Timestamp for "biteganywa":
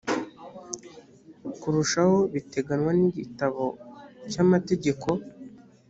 2.33-2.91